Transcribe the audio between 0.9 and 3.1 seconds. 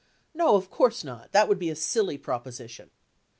not. That would be a silly propo sition.